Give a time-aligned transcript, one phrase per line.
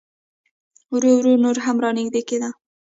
[0.93, 2.49] ورو ورو نور هم را نږدې کېده.